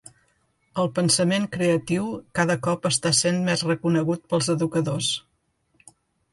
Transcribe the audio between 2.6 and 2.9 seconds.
cop